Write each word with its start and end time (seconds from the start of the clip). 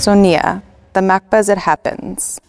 Sonia, 0.00 0.62
the 0.94 1.00
MACBA 1.00 1.34
as 1.34 1.48
it 1.50 1.58
happens. 1.58 2.40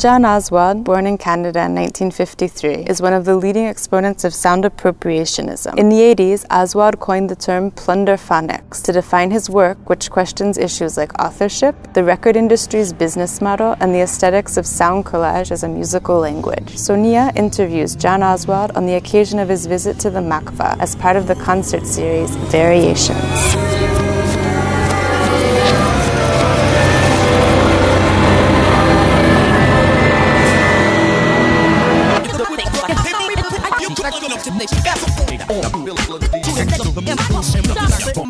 John 0.00 0.24
Oswald, 0.24 0.82
born 0.82 1.06
in 1.06 1.18
Canada 1.18 1.58
in 1.58 1.74
1953, 1.74 2.86
is 2.88 3.02
one 3.02 3.12
of 3.12 3.26
the 3.26 3.36
leading 3.36 3.66
exponents 3.66 4.24
of 4.24 4.32
sound 4.32 4.64
appropriationism. 4.64 5.76
In 5.76 5.90
the 5.90 5.96
80s, 5.96 6.46
Oswald 6.50 6.98
coined 7.00 7.28
the 7.28 7.36
term 7.36 7.70
plunderphonics 7.70 8.82
to 8.84 8.92
define 8.92 9.30
his 9.30 9.50
work, 9.50 9.90
which 9.90 10.10
questions 10.10 10.56
issues 10.56 10.96
like 10.96 11.12
authorship, 11.22 11.74
the 11.92 12.02
record 12.02 12.34
industry's 12.34 12.94
business 12.94 13.42
model, 13.42 13.76
and 13.80 13.94
the 13.94 14.00
aesthetics 14.00 14.56
of 14.56 14.64
sound 14.64 15.04
collage 15.04 15.50
as 15.50 15.64
a 15.64 15.68
musical 15.68 16.18
language. 16.18 16.78
Sonia 16.78 17.30
interviews 17.36 17.94
John 17.94 18.22
Oswald 18.22 18.70
on 18.74 18.86
the 18.86 18.94
occasion 18.94 19.38
of 19.38 19.50
his 19.50 19.66
visit 19.66 19.98
to 19.98 20.08
the 20.08 20.20
MACBA 20.20 20.78
as 20.80 20.96
part 20.96 21.16
of 21.16 21.26
the 21.26 21.34
concert 21.34 21.86
series 21.86 22.34
Variations. 22.50 23.79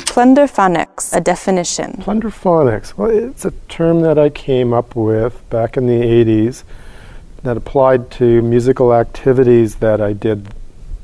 Plunderphonics, 0.06 1.14
a 1.14 1.20
definition. 1.20 1.92
Plunderphonics. 1.94 2.96
Well, 2.96 3.10
it's 3.10 3.44
a 3.44 3.50
term 3.68 4.00
that 4.00 4.18
I 4.18 4.30
came 4.30 4.72
up 4.72 4.96
with 4.96 5.48
back 5.50 5.76
in 5.76 5.86
the 5.86 6.00
80s 6.00 6.62
that 7.42 7.56
applied 7.56 8.10
to 8.12 8.42
musical 8.42 8.94
activities 8.94 9.76
that 9.76 10.00
I 10.00 10.12
did 10.12 10.48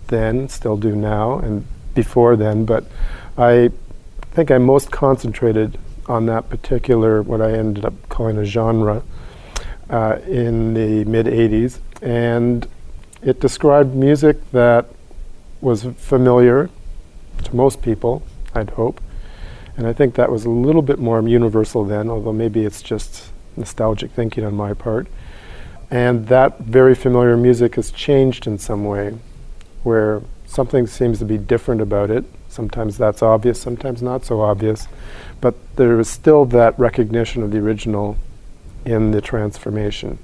then, 0.09 0.49
still 0.49 0.77
do 0.77 0.95
now, 0.95 1.39
and 1.39 1.67
before 1.95 2.37
then, 2.37 2.65
but 2.65 2.85
I 3.37 3.71
think 4.33 4.51
I 4.51 4.59
most 4.59 4.91
concentrated 4.91 5.79
on 6.07 6.27
that 6.27 6.49
particular, 6.49 7.23
what 7.23 7.41
I 7.41 7.53
ended 7.53 7.85
up 7.85 7.95
calling 8.09 8.39
a 8.39 8.45
genre, 8.45 9.03
uh, 9.91 10.19
in 10.27 10.75
the 10.75 11.05
mid 11.05 11.27
80s. 11.27 11.79
And 12.01 12.67
it 13.23 13.41
described 13.41 13.95
music 13.95 14.51
that 14.51 14.87
was 15.63 15.85
familiar 15.97 16.69
to 17.45 17.57
most 17.57 17.81
people, 17.81 18.23
I'd 18.55 18.71
hope. 18.71 19.01
And 19.77 19.87
I 19.87 19.95
think 19.95 20.17
that 20.17 20.31
was 20.31 20.45
a 20.45 20.51
little 20.51 20.83
bit 20.83 20.99
more 20.99 21.27
universal 21.27 21.85
then, 21.85 22.11
although 22.11 22.33
maybe 22.33 22.67
it's 22.67 22.83
just 22.83 23.31
nostalgic 23.57 24.11
thinking 24.11 24.45
on 24.45 24.55
my 24.55 24.75
part. 24.75 25.07
And 25.91 26.27
that 26.29 26.59
very 26.59 26.95
familiar 26.95 27.37
music 27.37 27.77
has 27.77 27.91
changed 27.91 28.47
in 28.47 28.59
some 28.59 28.85
way, 28.85 29.17
where 29.83 30.23
something 30.47 30.87
seems 30.87 31.19
to 31.21 31.25
be 31.25 31.39
different 31.39 31.81
about 31.81 32.11
it. 32.11 32.25
Sometimes 32.49 32.99
that's 32.99 33.23
obvious, 33.23 33.61
sometimes 33.61 34.03
not 34.03 34.25
so 34.25 34.41
obvious. 34.41 34.89
But 35.41 35.55
there 35.77 35.99
is 36.01 36.09
still 36.09 36.45
that 36.47 36.79
recognition 36.79 37.43
of 37.43 37.51
the 37.51 37.59
original 37.59 38.19
in 38.85 39.13
the 39.13 39.21
transformation. 39.21 40.19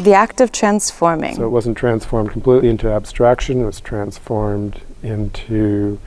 The 0.00 0.14
act 0.14 0.40
of 0.40 0.50
transforming. 0.50 1.36
So 1.36 1.44
it 1.44 1.50
wasn't 1.50 1.76
transformed 1.76 2.30
completely 2.30 2.70
into 2.70 2.88
abstraction, 2.90 3.60
it 3.60 3.66
was 3.66 3.80
transformed 3.80 4.80
into 5.02 6.00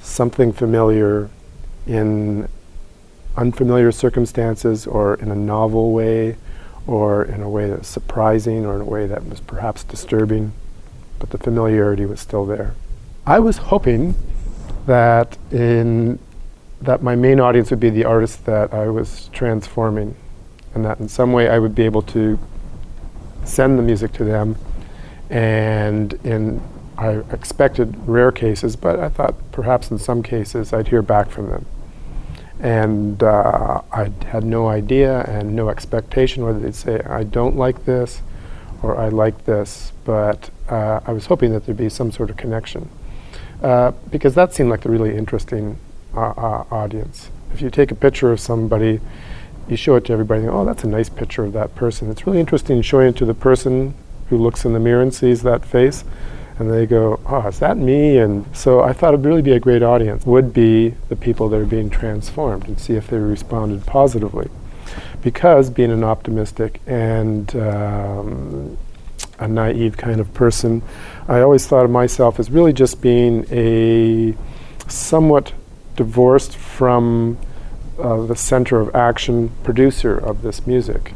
something 0.00 0.52
familiar 0.52 1.28
in 1.88 2.48
unfamiliar 3.36 3.90
circumstances 3.90 4.86
or 4.86 5.14
in 5.16 5.32
a 5.32 5.34
novel 5.34 5.92
way 5.92 6.36
or 6.86 7.24
in 7.24 7.42
a 7.42 7.50
way 7.50 7.68
that's 7.68 7.88
surprising 7.88 8.64
or 8.64 8.76
in 8.76 8.82
a 8.82 8.84
way 8.84 9.08
that 9.08 9.26
was 9.26 9.40
perhaps 9.40 9.82
disturbing, 9.82 10.52
but 11.18 11.30
the 11.30 11.38
familiarity 11.38 12.06
was 12.06 12.20
still 12.20 12.46
there. 12.46 12.74
I 13.26 13.40
was 13.40 13.56
hoping 13.56 14.14
that 14.86 15.36
in 15.50 16.20
that 16.80 17.02
my 17.02 17.16
main 17.16 17.40
audience 17.40 17.70
would 17.70 17.80
be 17.80 17.90
the 17.90 18.04
artists 18.04 18.36
that 18.36 18.72
I 18.72 18.86
was 18.88 19.30
transforming 19.32 20.14
and 20.74 20.84
that 20.84 21.00
in 21.00 21.08
some 21.08 21.32
way 21.32 21.48
I 21.48 21.58
would 21.58 21.74
be 21.74 21.82
able 21.82 22.02
to 22.02 22.38
send 23.46 23.78
the 23.78 23.82
music 23.82 24.12
to 24.14 24.24
them, 24.24 24.56
and 25.30 26.12
in 26.24 26.60
I 26.98 27.22
expected 27.30 27.94
rare 28.06 28.32
cases, 28.32 28.74
but 28.74 28.98
I 28.98 29.08
thought 29.08 29.34
perhaps 29.52 29.90
in 29.90 29.98
some 29.98 30.22
cases 30.22 30.72
I'd 30.72 30.88
hear 30.88 31.02
back 31.02 31.28
from 31.28 31.50
them. 31.50 31.66
And 32.58 33.22
uh, 33.22 33.82
I 33.92 34.10
had 34.26 34.44
no 34.44 34.68
idea 34.68 35.20
and 35.24 35.54
no 35.54 35.68
expectation 35.68 36.44
whether 36.44 36.58
they'd 36.58 36.74
say, 36.74 37.00
I 37.00 37.24
don't 37.24 37.56
like 37.56 37.84
this 37.84 38.22
or 38.82 38.98
I 38.98 39.08
like 39.08 39.44
this, 39.44 39.92
but 40.04 40.48
uh, 40.70 41.00
I 41.04 41.12
was 41.12 41.26
hoping 41.26 41.52
that 41.52 41.66
there'd 41.66 41.76
be 41.76 41.90
some 41.90 42.10
sort 42.10 42.30
of 42.30 42.38
connection. 42.38 42.88
Uh, 43.62 43.92
because 44.10 44.34
that 44.34 44.54
seemed 44.54 44.70
like 44.70 44.80
the 44.80 44.90
really 44.90 45.16
interesting 45.16 45.78
uh, 46.14 46.30
uh, 46.30 46.64
audience. 46.70 47.30
If 47.52 47.60
you 47.60 47.68
take 47.68 47.90
a 47.90 47.94
picture 47.94 48.32
of 48.32 48.40
somebody 48.40 49.00
you 49.68 49.76
show 49.76 49.96
it 49.96 50.04
to 50.06 50.12
everybody, 50.12 50.46
oh, 50.46 50.64
that's 50.64 50.84
a 50.84 50.88
nice 50.88 51.08
picture 51.08 51.44
of 51.44 51.52
that 51.52 51.74
person. 51.74 52.10
It's 52.10 52.26
really 52.26 52.40
interesting 52.40 52.82
showing 52.82 53.08
it 53.08 53.16
to 53.16 53.24
the 53.24 53.34
person 53.34 53.94
who 54.28 54.38
looks 54.38 54.64
in 54.64 54.72
the 54.72 54.80
mirror 54.80 55.02
and 55.02 55.14
sees 55.14 55.42
that 55.42 55.64
face, 55.64 56.04
and 56.58 56.70
they 56.70 56.86
go, 56.86 57.20
oh, 57.26 57.46
is 57.46 57.58
that 57.58 57.76
me? 57.76 58.18
And 58.18 58.46
so 58.56 58.80
I 58.80 58.92
thought 58.92 59.12
it'd 59.12 59.26
really 59.26 59.42
be 59.42 59.52
a 59.52 59.60
great 59.60 59.82
audience, 59.82 60.24
would 60.24 60.54
be 60.54 60.94
the 61.08 61.16
people 61.16 61.48
that 61.50 61.60
are 61.60 61.66
being 61.66 61.90
transformed 61.90 62.66
and 62.66 62.80
see 62.80 62.94
if 62.94 63.08
they 63.08 63.18
responded 63.18 63.84
positively. 63.86 64.48
Because 65.22 65.68
being 65.68 65.90
an 65.90 66.04
optimistic 66.04 66.80
and 66.86 67.54
um, 67.56 68.78
a 69.38 69.48
naive 69.48 69.96
kind 69.96 70.20
of 70.20 70.32
person, 70.32 70.82
I 71.28 71.40
always 71.40 71.66
thought 71.66 71.84
of 71.84 71.90
myself 71.90 72.38
as 72.40 72.50
really 72.50 72.72
just 72.72 73.00
being 73.02 73.44
a 73.50 74.34
somewhat 74.88 75.52
divorced 75.96 76.56
from 76.56 77.36
uh, 77.98 78.26
the 78.26 78.36
center 78.36 78.80
of 78.80 78.94
action 78.94 79.50
producer 79.62 80.16
of 80.16 80.42
this 80.42 80.66
music. 80.66 81.12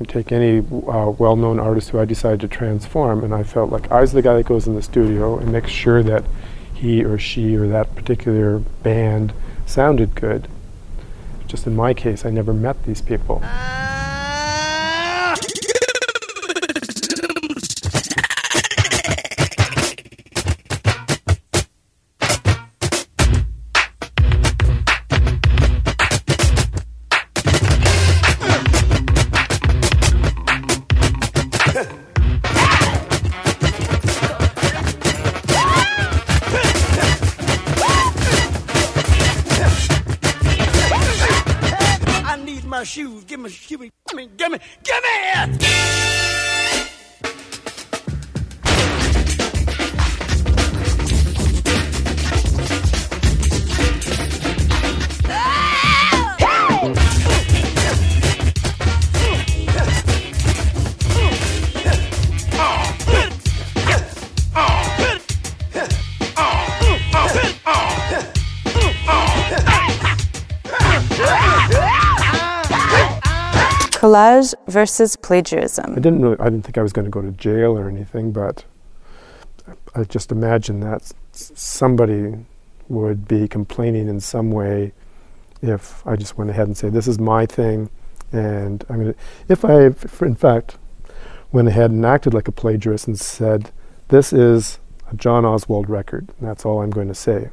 You 0.00 0.06
take 0.06 0.32
any 0.32 0.58
uh, 0.58 1.10
well 1.10 1.36
known 1.36 1.60
artist 1.60 1.90
who 1.90 2.00
I 2.00 2.04
decided 2.04 2.40
to 2.40 2.48
transform, 2.48 3.22
and 3.22 3.34
I 3.34 3.44
felt 3.44 3.70
like 3.70 3.90
I 3.92 4.00
was 4.00 4.12
the 4.12 4.22
guy 4.22 4.34
that 4.34 4.46
goes 4.46 4.66
in 4.66 4.74
the 4.74 4.82
studio 4.82 5.38
and 5.38 5.52
makes 5.52 5.70
sure 5.70 6.02
that 6.02 6.24
he 6.72 7.04
or 7.04 7.18
she 7.18 7.56
or 7.56 7.68
that 7.68 7.94
particular 7.94 8.58
band 8.58 9.32
sounded 9.66 10.14
good. 10.14 10.48
Just 11.46 11.66
in 11.66 11.76
my 11.76 11.94
case, 11.94 12.24
I 12.24 12.30
never 12.30 12.52
met 12.52 12.84
these 12.84 13.00
people. 13.00 13.42
Shoes. 42.84 43.24
Give 43.24 43.40
me, 43.40 43.50
give 43.66 43.80
me, 43.80 43.90
give 44.08 44.16
me, 44.16 44.28
give 44.36 44.50
me, 44.52 44.58
give 44.82 45.02
me 45.02 45.10
it! 45.58 46.43
Collage 74.04 74.52
versus 74.66 75.16
plagiarism. 75.16 75.92
I 75.92 75.94
didn't 75.94 76.20
really, 76.20 76.38
I 76.38 76.44
didn't 76.44 76.64
think 76.64 76.76
I 76.76 76.82
was 76.82 76.92
going 76.92 77.06
to 77.06 77.10
go 77.10 77.22
to 77.22 77.30
jail 77.30 77.78
or 77.78 77.88
anything, 77.88 78.32
but 78.32 78.62
I 79.94 80.04
just 80.04 80.30
imagined 80.30 80.82
that 80.82 81.10
somebody 81.32 82.34
would 82.90 83.26
be 83.26 83.48
complaining 83.48 84.06
in 84.08 84.20
some 84.20 84.50
way 84.50 84.92
if 85.62 86.06
I 86.06 86.16
just 86.16 86.36
went 86.36 86.50
ahead 86.50 86.66
and 86.66 86.76
said, 86.76 86.92
this 86.92 87.08
is 87.08 87.18
my 87.18 87.46
thing, 87.46 87.88
and 88.30 88.84
I'm 88.90 88.96
going 89.00 89.14
to, 89.14 89.18
if 89.48 89.64
I, 89.64 89.86
if 89.86 90.20
in 90.20 90.34
fact, 90.34 90.76
went 91.50 91.68
ahead 91.68 91.90
and 91.90 92.04
acted 92.04 92.34
like 92.34 92.46
a 92.46 92.52
plagiarist 92.52 93.06
and 93.06 93.18
said, 93.18 93.70
this 94.08 94.34
is 94.34 94.80
a 95.10 95.16
John 95.16 95.46
Oswald 95.46 95.88
record, 95.88 96.28
that's 96.42 96.66
all 96.66 96.82
I'm 96.82 96.90
going 96.90 97.08
to 97.08 97.14
say. 97.14 97.48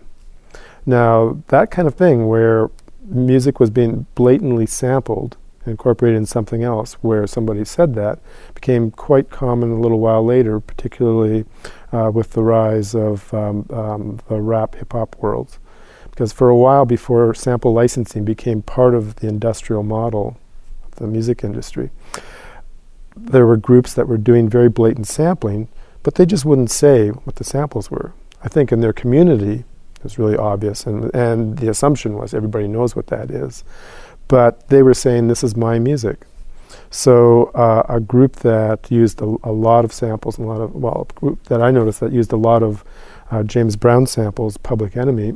Now, 0.86 1.42
that 1.48 1.72
kind 1.72 1.88
of 1.88 1.96
thing 1.96 2.28
where 2.28 2.70
music 3.06 3.62
was 3.62 3.70
being 3.70 4.06
blatantly 4.16 4.66
sampled 4.66 5.38
incorporated 5.66 6.18
in 6.18 6.26
something 6.26 6.64
else 6.64 6.94
where 6.96 7.28
somebody 7.28 7.64
said 7.64 7.94
that 7.96 8.20
became 8.56 8.92
quite 8.92 9.30
common 9.30 9.72
a 9.72 9.80
little 9.80 10.00
while 10.00 10.24
later, 10.24 10.60
particularly 10.60 11.46
uh, 11.92 12.12
with 12.14 12.32
the 12.32 12.44
rise 12.44 12.96
of 12.96 13.34
um, 13.34 13.66
um, 13.72 14.20
the 14.28 14.42
rap 14.42 14.76
hip 14.76 14.94
hop 14.94 15.16
world. 15.20 15.58
Because 16.10 16.34
for 16.34 16.50
a 16.50 16.58
while 16.58 16.86
before 16.86 17.34
sample 17.34 17.74
licensing 17.74 18.26
became 18.26 18.62
part 18.62 18.94
of 18.94 19.18
the 19.18 19.28
industrial 19.28 19.84
model 19.84 20.38
of 20.86 20.96
the 20.96 21.08
music 21.08 21.44
industry, 21.44 21.90
there 23.16 23.46
were 23.46 23.58
groups 23.58 23.94
that 23.94 24.08
were 24.08 24.18
doing 24.18 24.50
very 24.50 24.70
blatant 24.70 25.08
sampling, 25.08 25.68
but 26.04 26.16
they 26.16 26.26
just 26.26 26.46
wouldn't 26.46 26.72
say 26.72 27.10
what 27.10 27.36
the 27.36 27.44
samples 27.44 27.92
were. 27.92 28.14
I 28.44 28.48
think 28.48 28.72
in 28.72 28.82
their 28.82 28.94
community, 28.94 29.64
it 29.96 30.04
was 30.04 30.18
really 30.18 30.36
obvious, 30.36 30.88
and, 30.88 31.14
and 31.14 31.60
the 31.60 31.70
assumption 31.70 32.16
was 32.16 32.34
everybody 32.34 32.68
knows 32.68 32.96
what 32.96 33.08
that 33.08 33.30
is 33.30 33.64
but 34.32 34.70
they 34.70 34.82
were 34.82 34.94
saying 34.94 35.28
this 35.28 35.44
is 35.44 35.58
my 35.58 35.78
music. 35.78 36.26
So 36.90 37.48
uh, 37.48 37.84
a 37.90 38.00
group 38.00 38.38
that 38.38 38.90
used 38.90 39.20
a, 39.20 39.26
a, 39.44 39.52
lot 39.52 39.84
of 39.84 39.92
samples 39.92 40.38
and 40.38 40.48
a 40.48 40.50
lot 40.50 40.62
of 40.62 40.74
well, 40.74 41.06
a 41.10 41.20
group 41.20 41.44
that 41.50 41.62
I 41.62 41.70
noticed 41.70 42.00
that 42.00 42.14
used 42.14 42.32
a 42.32 42.38
lot 42.38 42.64
of 42.64 42.86
uh, 43.30 43.44
James 43.44 43.76
Brown 43.76 44.08
samples, 44.08 44.56
Public 44.56 44.96
Enemy, 44.96 45.36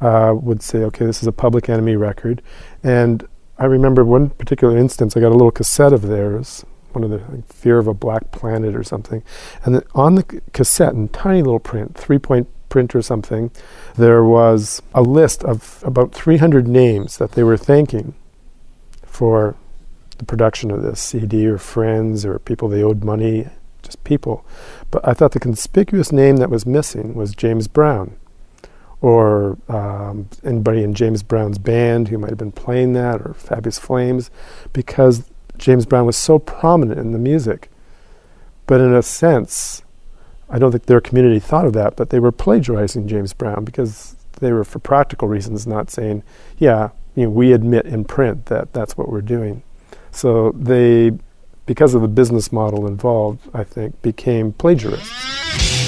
uh, 0.00 0.32
would 0.40 0.62
say, 0.62 0.78
okay, 0.84 1.06
this 1.06 1.22
is 1.22 1.26
a 1.26 1.32
Public 1.32 1.68
Enemy 1.68 1.96
record, 1.96 2.40
and 2.84 3.26
I 3.58 3.64
remember 3.64 4.04
one 4.04 4.30
particular 4.30 4.76
instance. 4.76 5.16
I 5.16 5.20
got 5.20 5.30
a 5.30 5.38
little 5.40 5.50
cassette 5.50 5.92
of 5.92 6.02
theirs, 6.02 6.64
one 6.92 7.02
of 7.02 7.10
the 7.10 7.18
like, 7.34 7.52
Fear 7.52 7.78
of 7.78 7.88
a 7.88 7.94
Black 7.94 8.30
Planet 8.30 8.76
or 8.76 8.84
something, 8.84 9.24
and 9.64 9.82
on 9.96 10.14
the 10.14 10.24
c- 10.30 10.38
cassette 10.52 10.92
in 10.92 11.08
tiny 11.08 11.42
little 11.42 11.58
print, 11.58 11.96
three 11.96 12.20
point 12.20 12.46
print 12.68 12.94
or 12.94 13.02
something, 13.02 13.50
there 13.96 14.22
was 14.22 14.80
a 14.94 15.02
list 15.02 15.42
of 15.42 15.82
about 15.84 16.12
300 16.12 16.68
names 16.68 17.18
that 17.18 17.32
they 17.32 17.42
were 17.42 17.56
thanking 17.56 18.14
for 19.20 19.54
the 20.16 20.24
production 20.24 20.70
of 20.70 20.80
this 20.80 20.98
CD 20.98 21.46
or 21.46 21.58
friends 21.58 22.24
or 22.24 22.38
people 22.38 22.70
they 22.70 22.82
owed 22.82 23.04
money, 23.04 23.46
just 23.82 24.02
people. 24.02 24.46
But 24.90 25.06
I 25.06 25.12
thought 25.12 25.32
the 25.32 25.38
conspicuous 25.38 26.10
name 26.10 26.38
that 26.38 26.48
was 26.48 26.64
missing 26.64 27.12
was 27.12 27.34
James 27.34 27.68
Brown 27.68 28.16
or 29.02 29.58
um, 29.68 30.30
anybody 30.42 30.82
in 30.82 30.94
James 30.94 31.22
Brown's 31.22 31.58
band 31.58 32.08
who 32.08 32.16
might 32.16 32.30
have 32.30 32.38
been 32.38 32.50
playing 32.50 32.94
that 32.94 33.20
or 33.20 33.34
Fabulous 33.34 33.78
Flames 33.78 34.30
because 34.72 35.30
James 35.58 35.84
Brown 35.84 36.06
was 36.06 36.16
so 36.16 36.38
prominent 36.38 36.98
in 36.98 37.12
the 37.12 37.18
music. 37.18 37.70
But 38.66 38.80
in 38.80 38.94
a 38.94 39.02
sense, 39.02 39.82
I 40.48 40.58
don't 40.58 40.72
think 40.72 40.86
their 40.86 41.02
community 41.02 41.40
thought 41.40 41.66
of 41.66 41.74
that, 41.74 41.94
but 41.94 42.08
they 42.08 42.20
were 42.20 42.32
plagiarizing 42.32 43.06
James 43.06 43.34
Brown 43.34 43.66
because 43.66 44.16
they 44.40 44.50
were, 44.50 44.64
for 44.64 44.78
practical 44.78 45.28
reasons, 45.28 45.66
not 45.66 45.90
saying, 45.90 46.22
yeah, 46.56 46.92
you 47.14 47.24
know, 47.24 47.30
we 47.30 47.52
admit 47.52 47.86
in 47.86 48.04
print 48.04 48.46
that 48.46 48.72
that's 48.72 48.96
what 48.96 49.08
we're 49.08 49.20
doing. 49.20 49.62
So 50.10 50.52
they, 50.52 51.12
because 51.66 51.94
of 51.94 52.02
the 52.02 52.08
business 52.08 52.52
model 52.52 52.86
involved, 52.86 53.48
I 53.54 53.64
think, 53.64 54.00
became 54.02 54.52
plagiarists. 54.52 55.79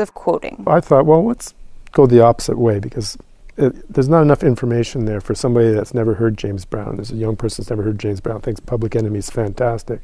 Of 0.00 0.14
quoting. 0.14 0.64
I 0.66 0.80
thought, 0.80 1.06
well, 1.06 1.24
let's 1.24 1.54
go 1.92 2.06
the 2.06 2.20
opposite 2.20 2.58
way 2.58 2.78
because 2.78 3.16
it, 3.56 3.92
there's 3.92 4.08
not 4.08 4.22
enough 4.22 4.42
information 4.42 5.06
there 5.06 5.20
for 5.20 5.34
somebody 5.34 5.70
that's 5.70 5.94
never 5.94 6.14
heard 6.14 6.36
James 6.36 6.64
Brown. 6.64 6.96
There's 6.96 7.10
a 7.10 7.16
young 7.16 7.36
person 7.36 7.62
that's 7.62 7.70
never 7.70 7.82
heard 7.82 7.98
James 7.98 8.20
Brown, 8.20 8.40
thinks 8.40 8.60
Public 8.60 8.94
Enemy 8.94 9.18
is 9.18 9.30
fantastic, 9.30 10.00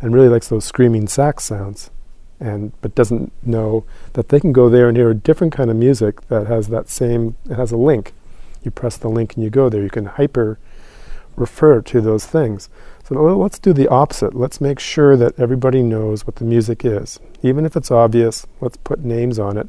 and 0.00 0.14
really 0.14 0.28
likes 0.28 0.48
those 0.48 0.64
screaming 0.64 1.08
sax 1.08 1.44
sounds, 1.44 1.90
and 2.38 2.72
but 2.80 2.94
doesn't 2.94 3.32
know 3.44 3.84
that 4.12 4.28
they 4.28 4.38
can 4.38 4.52
go 4.52 4.68
there 4.68 4.88
and 4.88 4.96
hear 4.96 5.10
a 5.10 5.14
different 5.14 5.52
kind 5.52 5.70
of 5.70 5.76
music 5.76 6.28
that 6.28 6.46
has 6.46 6.68
that 6.68 6.88
same. 6.88 7.36
It 7.50 7.56
has 7.56 7.72
a 7.72 7.76
link. 7.76 8.12
You 8.62 8.70
press 8.70 8.96
the 8.96 9.08
link 9.08 9.34
and 9.34 9.42
you 9.42 9.50
go 9.50 9.68
there. 9.68 9.82
You 9.82 9.90
can 9.90 10.06
hyper 10.06 10.58
refer 11.36 11.80
to 11.80 12.00
those 12.00 12.26
things. 12.26 12.68
So 13.04 13.14
let's 13.14 13.58
do 13.58 13.72
the 13.72 13.88
opposite. 13.88 14.34
Let's 14.34 14.60
make 14.60 14.78
sure 14.78 15.16
that 15.16 15.38
everybody 15.38 15.82
knows 15.82 16.26
what 16.26 16.36
the 16.36 16.44
music 16.44 16.84
is, 16.84 17.18
even 17.42 17.66
if 17.66 17.76
it's 17.76 17.90
obvious. 17.90 18.46
Let's 18.60 18.76
put 18.76 19.00
names 19.00 19.38
on 19.38 19.56
it, 19.56 19.68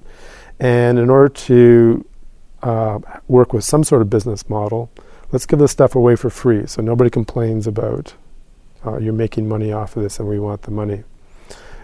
and 0.60 1.00
in 1.00 1.10
order 1.10 1.30
to 1.30 2.06
uh, 2.62 3.00
work 3.28 3.52
with 3.54 3.64
some 3.64 3.84
sort 3.84 4.02
of 4.02 4.10
business 4.10 4.50
model, 4.50 4.92
let's 5.32 5.46
give 5.46 5.60
this 5.60 5.72
stuff 5.72 5.96
away 5.96 6.16
for 6.16 6.30
free 6.30 6.68
so 6.68 6.82
nobody 6.82 7.10
complains 7.10 7.68
about 7.68 8.14
uh, 8.86 8.98
you're 8.98 9.14
making 9.14 9.48
money 9.50 9.72
off 9.72 9.98
of 9.98 10.04
this 10.04 10.20
and 10.20 10.30
we 10.30 10.40
want 10.40 10.62
the 10.64 10.72
money. 10.72 11.04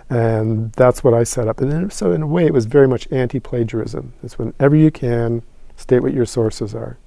And 0.10 0.72
that's 0.74 1.04
what 1.04 1.14
I 1.14 1.24
set 1.24 1.48
up. 1.48 1.62
And 1.62 1.72
then, 1.72 1.90
so, 1.92 2.12
in 2.12 2.24
a 2.24 2.28
way, 2.28 2.46
it 2.46 2.54
was 2.54 2.66
very 2.66 2.88
much 2.88 3.08
anti 3.12 3.40
plagiarism. 3.40 4.14
It's 4.24 4.40
whenever 4.40 4.76
you 4.76 4.90
can 4.92 5.44
State 5.80 6.04
what 6.04 6.14
your 6.14 6.26
sources 6.26 6.76
are. 6.76 6.98